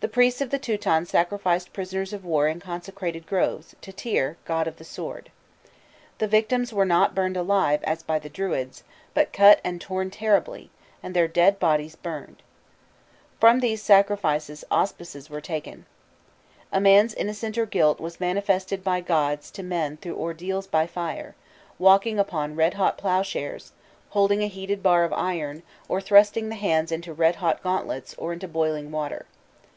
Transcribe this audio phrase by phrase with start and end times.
[0.00, 4.68] The priests of the Teutons sacrificed prisoners of war in consecrated groves, to Tyr, god
[4.68, 5.30] of the sword.
[6.18, 10.68] The victims were not burned alive, as by the Druids, but cut and torn terribly,
[11.02, 12.42] and their dead bodies burned.
[13.40, 15.86] From these sacrifices auspices were taken.
[16.70, 21.34] A man's innocence or guilt was manifested by gods to men through ordeals by fire;
[21.78, 23.72] walking upon red hot ploughshares,
[24.10, 28.34] holding a heated bar of iron, or thrusting the hands into red hot gauntlets, or
[28.34, 29.24] into boiling water.